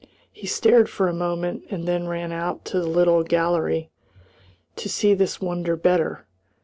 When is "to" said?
2.65-2.79, 4.77-4.89